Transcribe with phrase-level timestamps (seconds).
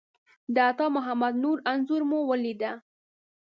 [0.55, 2.71] د عطامحمد نور انځور مو ولیده.